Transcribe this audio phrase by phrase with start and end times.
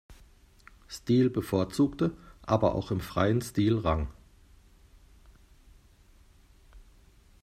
[0.89, 4.07] Stil bevorzugte, aber auch im freien Stil rang.